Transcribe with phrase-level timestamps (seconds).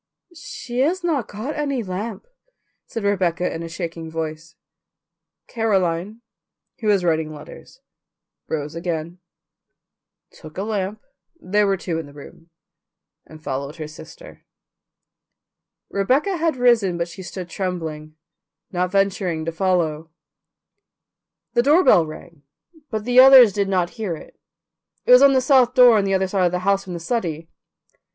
[0.33, 2.25] "She has not got any lamp,"
[2.87, 4.55] said Rebecca in a shaking voice.
[5.45, 6.21] Caroline,
[6.79, 7.81] who was writing letters,
[8.47, 9.19] rose again,
[10.31, 11.03] took a lamp
[11.39, 12.49] (there were two in the room)
[13.27, 14.43] and followed her sister.
[15.91, 18.15] Rebecca had risen, but she stood trembling,
[18.71, 20.09] not venturing to follow.
[21.53, 22.41] The doorbell rang,
[22.89, 24.39] but the others did not hear it;
[25.05, 26.99] it was on the south door on the other side of the house from the
[26.99, 27.51] study.